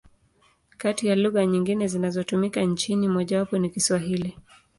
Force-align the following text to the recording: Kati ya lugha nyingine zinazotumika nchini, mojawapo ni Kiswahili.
Kati 0.77 1.07
ya 1.07 1.15
lugha 1.15 1.45
nyingine 1.45 1.87
zinazotumika 1.87 2.61
nchini, 2.61 3.07
mojawapo 3.07 3.57
ni 3.57 3.69
Kiswahili. 3.69 4.37